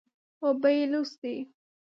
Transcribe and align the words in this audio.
اوبه 0.43 0.57
بېلوث 0.61 1.11
دي. 1.21 1.35